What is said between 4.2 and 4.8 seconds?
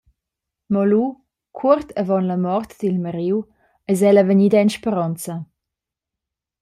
vegnida en